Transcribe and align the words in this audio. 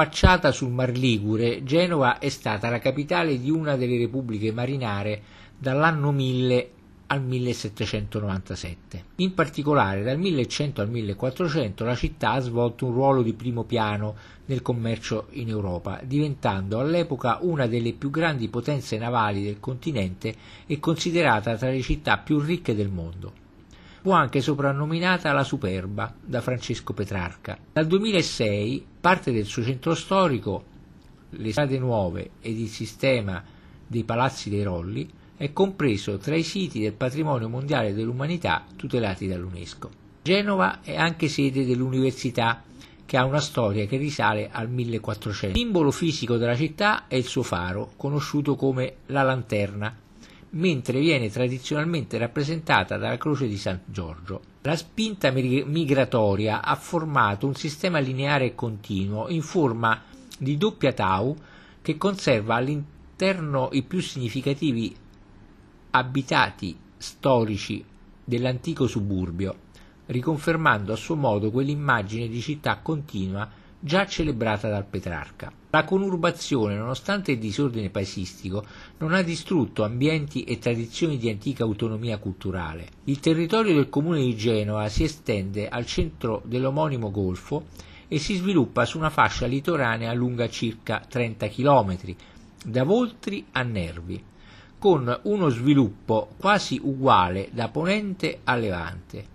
Affacciata 0.00 0.50
sul 0.50 0.70
Mar 0.70 0.92
Ligure, 0.92 1.62
Genova 1.62 2.18
è 2.18 2.30
stata 2.30 2.70
la 2.70 2.78
capitale 2.78 3.38
di 3.38 3.50
una 3.50 3.76
delle 3.76 3.98
repubbliche 3.98 4.50
marinare 4.50 5.20
dall'anno 5.58 6.10
1000 6.10 6.70
al 7.08 7.22
1797. 7.22 9.04
In 9.16 9.34
particolare 9.34 10.02
dal 10.02 10.18
1100 10.18 10.80
al 10.80 10.88
1400 10.88 11.84
la 11.84 11.94
città 11.94 12.30
ha 12.30 12.40
svolto 12.40 12.86
un 12.86 12.94
ruolo 12.94 13.20
di 13.20 13.34
primo 13.34 13.64
piano 13.64 14.14
nel 14.46 14.62
commercio 14.62 15.26
in 15.32 15.50
Europa, 15.50 16.00
diventando 16.02 16.80
all'epoca 16.80 17.36
una 17.42 17.66
delle 17.66 17.92
più 17.92 18.08
grandi 18.08 18.48
potenze 18.48 18.96
navali 18.96 19.42
del 19.44 19.60
continente 19.60 20.34
e 20.64 20.80
considerata 20.80 21.58
tra 21.58 21.68
le 21.68 21.82
città 21.82 22.16
più 22.16 22.38
ricche 22.38 22.74
del 22.74 22.88
mondo. 22.88 23.39
Fu 24.02 24.12
anche 24.12 24.40
soprannominata 24.40 25.30
la 25.32 25.44
Superba 25.44 26.14
da 26.18 26.40
Francesco 26.40 26.94
Petrarca. 26.94 27.58
Dal 27.70 27.86
2006 27.86 28.86
parte 28.98 29.30
del 29.30 29.44
suo 29.44 29.62
centro 29.62 29.94
storico, 29.94 30.64
le 31.28 31.52
strade 31.52 31.78
nuove 31.78 32.30
ed 32.40 32.58
il 32.58 32.68
sistema 32.68 33.44
dei 33.86 34.04
palazzi 34.04 34.48
dei 34.48 34.62
Rolli 34.62 35.06
è 35.36 35.52
compreso 35.52 36.16
tra 36.16 36.34
i 36.34 36.42
siti 36.42 36.80
del 36.80 36.94
patrimonio 36.94 37.50
mondiale 37.50 37.92
dell'umanità 37.92 38.64
tutelati 38.74 39.28
dall'UNESCO. 39.28 39.90
Genova 40.22 40.80
è 40.80 40.96
anche 40.96 41.28
sede 41.28 41.66
dell'università 41.66 42.62
che 43.04 43.16
ha 43.18 43.24
una 43.26 43.40
storia 43.40 43.84
che 43.84 43.98
risale 43.98 44.48
al 44.50 44.70
1400. 44.70 45.58
Il 45.58 45.62
simbolo 45.62 45.90
fisico 45.90 46.38
della 46.38 46.56
città 46.56 47.06
è 47.06 47.16
il 47.16 47.24
suo 47.24 47.42
faro, 47.42 47.92
conosciuto 47.96 48.54
come 48.54 48.94
la 49.06 49.22
lanterna, 49.22 49.94
mentre 50.50 50.98
viene 50.98 51.30
tradizionalmente 51.30 52.18
rappresentata 52.18 52.96
dalla 52.96 53.18
croce 53.18 53.46
di 53.46 53.56
San 53.56 53.80
Giorgio. 53.84 54.42
La 54.62 54.76
spinta 54.76 55.30
migratoria 55.30 56.62
ha 56.62 56.74
formato 56.74 57.46
un 57.46 57.54
sistema 57.54 57.98
lineare 57.98 58.46
e 58.46 58.54
continuo 58.54 59.28
in 59.28 59.42
forma 59.42 60.02
di 60.38 60.56
doppia 60.56 60.92
tau 60.92 61.36
che 61.82 61.96
conserva 61.96 62.56
all'interno 62.56 63.68
i 63.72 63.82
più 63.82 64.00
significativi 64.00 64.94
abitati 65.90 66.76
storici 66.96 67.84
dell'antico 68.24 68.86
suburbio, 68.86 69.56
riconfermando 70.06 70.92
a 70.92 70.96
suo 70.96 71.16
modo 71.16 71.50
quell'immagine 71.50 72.28
di 72.28 72.40
città 72.40 72.78
continua 72.78 73.48
già 73.80 74.06
celebrata 74.06 74.68
dal 74.68 74.84
Petrarca. 74.84 75.50
La 75.70 75.84
conurbazione, 75.84 76.76
nonostante 76.76 77.32
il 77.32 77.38
disordine 77.38 77.88
paesistico, 77.88 78.64
non 78.98 79.14
ha 79.14 79.22
distrutto 79.22 79.82
ambienti 79.82 80.44
e 80.44 80.58
tradizioni 80.58 81.16
di 81.16 81.30
antica 81.30 81.64
autonomia 81.64 82.18
culturale. 82.18 82.88
Il 83.04 83.20
territorio 83.20 83.74
del 83.74 83.88
comune 83.88 84.20
di 84.20 84.36
Genova 84.36 84.88
si 84.88 85.04
estende 85.04 85.68
al 85.68 85.86
centro 85.86 86.42
dell'omonimo 86.44 87.10
golfo 87.10 87.64
e 88.06 88.18
si 88.18 88.36
sviluppa 88.36 88.84
su 88.84 88.98
una 88.98 89.10
fascia 89.10 89.46
litoranea 89.46 90.12
lunga 90.12 90.48
circa 90.48 91.02
30 91.08 91.48
km, 91.48 91.96
da 92.64 92.84
Voltri 92.84 93.46
a 93.52 93.62
Nervi 93.62 94.24
con 94.80 95.20
uno 95.24 95.50
sviluppo 95.50 96.30
quasi 96.38 96.80
uguale 96.82 97.50
da 97.52 97.68
ponente 97.68 98.40
a 98.44 98.56
levante, 98.56 99.26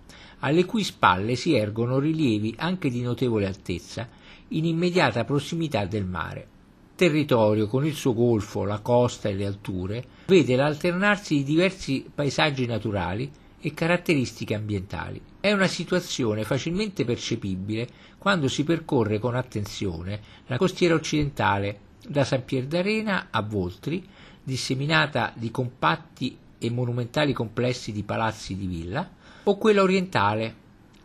alle 0.46 0.64
cui 0.66 0.84
spalle 0.84 1.36
si 1.36 1.56
ergono 1.56 1.98
rilievi 1.98 2.54
anche 2.58 2.90
di 2.90 3.02
notevole 3.02 3.48
altezza 3.48 4.08
in 4.50 4.66
immediata 4.66 5.24
prossimità 5.24 5.86
del 5.86 6.06
mare. 6.06 6.48
Territorio 6.96 7.68
con 7.68 7.84
il 7.84 7.96
suo 7.96 8.14
golfo, 8.14 8.64
la 8.64 8.80
costa 8.80 9.28
e 9.28 9.34
le 9.34 9.48
alture 9.48 10.06
vede 10.28 10.56
l'alternarsi 10.56 11.38
di 11.38 11.44
diversi 11.44 12.08
paesaggi 12.14 12.68
naturali 12.68 13.30
e 13.60 13.74
caratteristiche 13.74 14.54
ambientali. 14.54 15.20
È 15.40 15.52
una 15.52 15.68
situazione 15.68 16.44
facilmente 16.44 17.06
percepibile 17.06 17.88
quando 18.20 18.48
si 18.48 18.64
percorre 18.64 19.18
con 19.18 19.36
attenzione 19.36 20.22
la 20.46 20.58
costiera 20.58 20.94
occidentale 20.94 21.80
da 22.08 22.24
San 22.24 22.46
Pier 22.46 22.68
d'Arena 22.68 23.28
a 23.32 23.42
Voltri 23.42 24.08
disseminata 24.44 25.34
di 25.36 25.50
compatti 25.50 26.38
e 26.58 26.70
monumentali 26.70 27.34
complessi 27.34 27.92
di 27.92 28.04
palazzi 28.04 28.56
di 28.56 28.66
villa, 28.66 29.10
o 29.44 29.58
quella 29.58 29.82
orientale, 29.82 30.56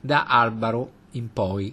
da 0.01 0.25
Albaro 0.25 0.91
in 1.13 1.33
poi, 1.33 1.73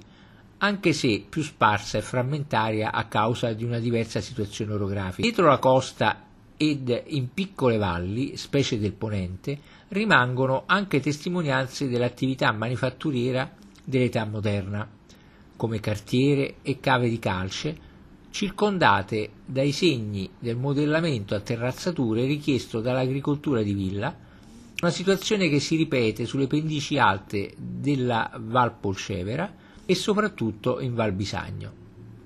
anche 0.59 0.94
se 0.94 1.24
più 1.28 1.44
sparsa 1.44 1.97
e 1.97 2.01
frammentaria 2.01 2.91
a 2.91 3.06
causa 3.06 3.53
di 3.53 3.63
una 3.63 3.79
diversa 3.79 4.19
situazione 4.22 4.74
orografica. 4.74 5.22
Dietro 5.22 5.47
la 5.47 5.59
costa 5.59 6.24
ed 6.57 7.03
in 7.07 7.31
piccole 7.34 7.78
valli, 7.78 8.35
specie 8.35 8.79
del 8.79 8.94
ponente, 8.94 9.59
rimangono 9.90 10.63
anche 10.66 11.00
testimonianze 11.00 11.88
dell'attività 11.88 12.51
manifatturiera 12.51 13.50
dell'età 13.84 14.25
moderna, 14.25 14.90
come 15.56 15.80
cartiere 15.80 16.56
e 16.63 16.80
cave 16.80 17.09
di 17.09 17.19
calce, 17.19 17.78
circondate 18.38 19.31
dai 19.48 19.72
segni 19.72 20.30
del 20.38 20.58
modellamento 20.58 21.34
a 21.34 21.40
terrazzature 21.40 22.24
richiesto 22.25 22.81
dall'agricoltura 22.81 23.64
di 23.64 23.74
villa, 23.74 24.16
una 24.80 24.92
situazione 24.92 25.50
che 25.50 25.59
si 25.59 25.75
ripete 25.75 26.28
sulle 26.28 26.46
pendici 26.46 27.00
alte 27.00 27.52
della 27.58 28.30
Val 28.40 28.75
Polcevera 28.80 29.52
e 29.84 29.96
soprattutto 29.96 30.80
in 30.80 30.94
Val 30.94 31.14
Bisagno. 31.14 31.72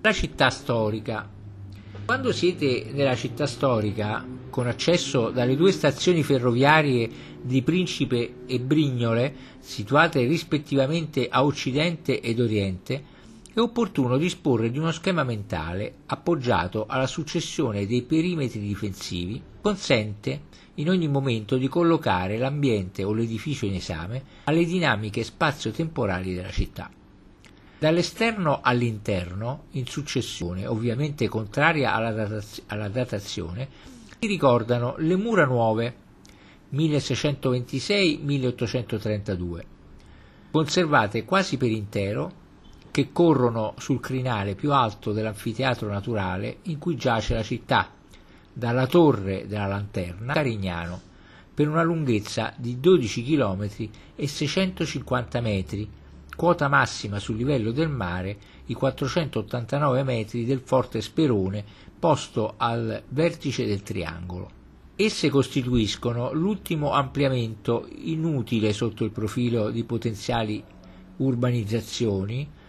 La 0.01 0.11
città 0.11 0.49
storica. 0.49 1.29
Quando 2.03 2.33
siete 2.33 2.89
nella 2.91 3.15
città 3.15 3.47
storica, 3.47 4.27
con 4.49 4.67
accesso 4.67 5.29
dalle 5.29 5.55
due 5.55 5.71
stazioni 5.71 6.23
ferroviarie 6.23 7.09
di 7.41 7.61
Principe 7.61 8.39
e 8.47 8.59
Brignole, 8.59 9.33
situate 9.59 10.25
rispettivamente 10.25 11.29
a 11.29 11.45
occidente 11.45 12.19
ed 12.19 12.41
oriente, 12.41 13.01
è 13.53 13.59
opportuno 13.59 14.17
disporre 14.17 14.71
di 14.71 14.77
uno 14.77 14.93
schema 14.93 15.25
mentale 15.25 15.95
appoggiato 16.05 16.85
alla 16.87 17.05
successione 17.05 17.85
dei 17.85 18.03
perimetri 18.03 18.61
difensivi, 18.61 19.43
consente 19.59 20.43
in 20.75 20.89
ogni 20.89 21.09
momento 21.09 21.57
di 21.57 21.67
collocare 21.67 22.37
l'ambiente 22.37 23.03
o 23.03 23.11
l'edificio 23.11 23.65
in 23.65 23.75
esame 23.75 24.23
alle 24.45 24.63
dinamiche 24.63 25.25
spazio-temporali 25.25 26.33
della 26.33 26.49
città. 26.49 26.89
Dall'esterno 27.77 28.61
all'interno, 28.61 29.63
in 29.71 29.85
successione, 29.85 30.65
ovviamente 30.65 31.27
contraria 31.27 31.93
alla, 31.93 32.13
dataz- 32.13 32.63
alla 32.67 32.87
datazione, 32.87 33.67
si 34.17 34.27
ricordano 34.27 34.95
le 34.99 35.17
mura 35.17 35.45
nuove 35.45 35.93
1626-1832, 36.73 39.61
conservate 40.51 41.25
quasi 41.25 41.57
per 41.57 41.69
intero 41.69 42.39
che 42.91 43.11
corrono 43.13 43.73
sul 43.77 44.01
crinale 44.01 44.53
più 44.53 44.73
alto 44.73 45.13
dell'anfiteatro 45.13 45.89
naturale 45.89 46.57
in 46.63 46.77
cui 46.77 46.95
giace 46.95 47.33
la 47.33 47.43
città, 47.43 47.89
dalla 48.53 48.85
torre 48.85 49.47
della 49.47 49.65
lanterna 49.65 50.33
a 50.33 50.35
Carignano, 50.35 51.01
per 51.53 51.69
una 51.69 51.83
lunghezza 51.83 52.53
di 52.57 52.79
12 52.79 53.23
km 53.23 53.69
e 54.15 54.27
650 54.27 55.41
metri, 55.41 55.89
quota 56.35 56.67
massima 56.67 57.19
sul 57.19 57.37
livello 57.37 57.71
del 57.71 57.89
mare 57.89 58.37
i 58.65 58.73
489 58.73 60.03
metri 60.03 60.45
del 60.45 60.61
forte 60.63 61.01
Sperone 61.01 61.63
posto 61.97 62.55
al 62.57 63.01
vertice 63.09 63.65
del 63.65 63.83
triangolo. 63.83 64.59
Esse 64.95 65.29
costituiscono 65.29 66.33
l'ultimo 66.33 66.91
ampliamento 66.91 67.87
inutile 67.89 68.73
sotto 68.73 69.03
il 69.03 69.11
profilo 69.11 69.69
di 69.69 69.83
potenziali 69.83 70.63
urbanizzazioni 71.17 72.59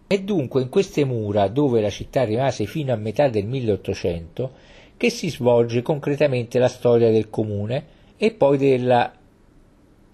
È 0.08 0.20
dunque 0.20 0.62
in 0.62 0.70
queste 0.70 1.04
mura, 1.04 1.50
dove 1.50 1.82
la 1.82 1.90
città 1.90 2.24
rimase 2.24 2.66
fino 2.66 2.94
a 2.94 2.96
metà 2.96 3.28
del 3.28 3.46
1800, 3.46 4.52
che 4.96 5.10
si 5.10 5.30
svolge 5.30 5.82
concretamente 5.82 6.60
la 6.60 6.70
storia 6.70 7.12
del 7.12 7.30
comune 7.30 7.86
e 8.16 8.32
poi 8.32 8.58
della 8.58 9.12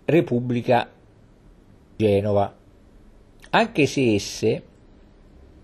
Repubblica 0.05 0.89
Genova, 1.95 2.53
anche 3.51 3.85
se 3.85 4.13
esse 4.15 4.63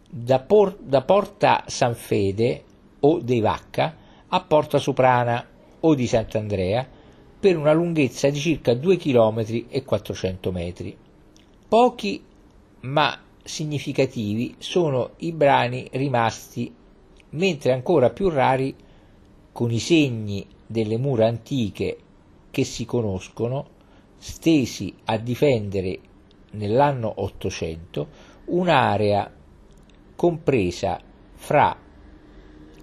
da, 0.09 0.41
Por- 0.41 0.79
da 0.81 1.03
Porta 1.03 1.65
San 1.67 1.95
Fede 1.95 2.65
o 3.01 3.21
dei 3.21 3.41
Vacca 3.41 3.97
a 4.29 4.41
Porta 4.41 4.79
Soprana 4.79 5.47
o 5.81 5.95
di 5.95 6.07
Sant'Andrea 6.07 6.87
per 7.41 7.57
una 7.57 7.73
lunghezza 7.73 8.31
di 8.31 8.39
circa 8.39 8.75
2 8.75 8.97
km 8.97 9.65
e 9.69 9.85
400 9.85 10.51
metri. 10.51 10.97
Pochi 11.69 12.23
ma 12.81 13.19
significativi 13.43 14.57
sono 14.59 15.13
i 15.19 15.33
brani 15.33 15.89
rimasti, 15.93 16.73
mentre 17.31 17.73
ancora 17.73 18.11
più 18.11 18.29
rari, 18.29 18.75
con 19.53 19.71
i 19.71 19.79
segni 19.79 20.47
delle 20.67 20.99
mura 20.99 21.27
antiche 21.27 21.97
che 22.59 22.65
si 22.65 22.85
conoscono, 22.85 23.69
stesi 24.17 24.93
a 25.05 25.17
difendere 25.17 26.01
nell'anno 26.53 27.13
800 27.19 28.09
un'area 28.47 29.33
compresa 30.17 31.01
fra 31.35 31.77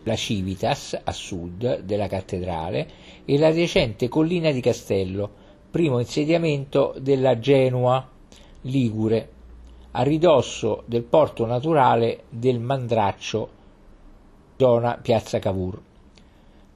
la 0.03 0.15
Civitas 0.15 0.97
a 1.03 1.11
sud 1.11 1.81
della 1.81 2.07
cattedrale 2.07 2.87
e 3.25 3.37
la 3.37 3.47
adiacente 3.47 4.07
collina 4.07 4.51
di 4.51 4.61
Castello, 4.61 5.29
primo 5.69 5.99
insediamento 5.99 6.95
della 6.97 7.37
Genua 7.37 8.09
Ligure, 8.61 9.29
a 9.91 10.03
ridosso 10.03 10.83
del 10.85 11.03
porto 11.03 11.45
naturale 11.45 12.23
del 12.29 12.61
Mandraccio, 12.61 13.49
zona 14.55 14.97
Piazza 15.01 15.39
Cavour. 15.39 15.81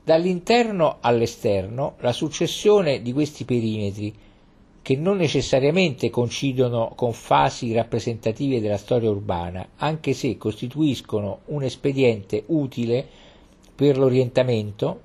Dall'interno 0.09 0.97
all'esterno 1.01 1.93
la 1.99 2.13
successione 2.13 3.03
di 3.03 3.13
questi 3.13 3.45
perimetri, 3.45 4.11
che 4.81 4.95
non 4.95 5.17
necessariamente 5.17 6.09
coincidono 6.09 6.93
con 6.95 7.13
fasi 7.13 7.71
rappresentative 7.73 8.59
della 8.59 8.77
storia 8.77 9.11
urbana, 9.11 9.73
anche 9.75 10.13
se 10.13 10.35
costituiscono 10.35 11.41
un 11.49 11.61
espediente 11.61 12.41
utile 12.47 13.07
per 13.75 13.99
l'orientamento, 13.99 14.99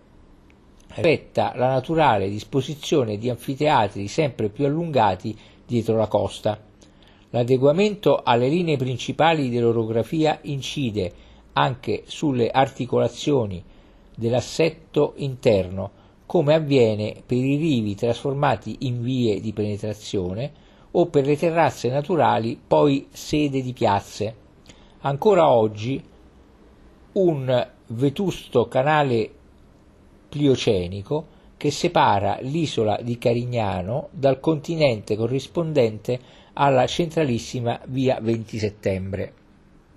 retta 0.95 1.53
la 1.55 1.69
naturale 1.69 2.31
disposizione 2.31 3.19
di 3.19 3.29
anfiteatri 3.29 4.09
sempre 4.09 4.49
più 4.49 4.65
allungati 4.65 5.37
dietro 5.67 5.99
la 5.99 6.07
costa. 6.07 6.59
L'adeguamento 7.29 8.23
alle 8.23 8.49
linee 8.49 8.79
principali 8.79 9.51
dell'orografia 9.51 10.39
incide 10.45 11.13
anche 11.53 12.05
sulle 12.07 12.49
articolazioni 12.49 13.63
dell'assetto 14.15 15.15
interno, 15.17 16.03
come 16.27 16.55
avviene 16.55 17.23
per 17.25 17.39
i 17.39 17.57
rivi 17.57 17.95
trasformati 17.95 18.77
in 18.81 19.03
vie 19.03 19.41
di 19.41 19.53
penetrazione 19.53 20.53
o 20.93 21.07
per 21.07 21.27
le 21.27 21.37
terrazze 21.37 21.89
naturali 21.89 22.61
poi 22.67 23.09
sede 23.11 23.63
di 23.63 23.73
piazze. 23.73 24.37
Ancora 25.01 25.51
oggi 25.51 26.03
un 27.13 27.69
vetusto 27.89 28.67
canale 28.69 29.31
pliocenico 30.29 31.27
che 31.57 31.71
separa 31.71 32.39
l'isola 32.41 32.99
di 33.03 33.19
Carignano 33.19 34.09
dal 34.11 34.41
continente 34.41 35.17
corrispondente 35.17 36.19
alla 36.55 36.87
centralissima 36.87 37.81
via 37.87 38.19
20 38.21 38.59
settembre. 38.59 39.44